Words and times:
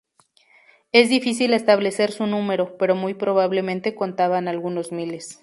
Es 0.91 1.09
difícil 1.09 1.53
establecer 1.53 2.11
su 2.11 2.25
número, 2.25 2.75
pero 2.79 2.95
muy 2.95 3.13
probablemente 3.13 3.93
contaban 3.93 4.47
algunos 4.47 4.91
miles. 4.91 5.37